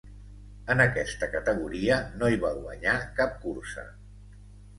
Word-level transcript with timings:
En 0.75 0.79
aquesta 0.85 1.29
categoria 1.33 1.99
no 2.23 2.31
hi 2.31 2.39
va 2.45 2.51
guanyar 2.57 2.97
cap 3.21 3.37
cursa. 3.45 3.87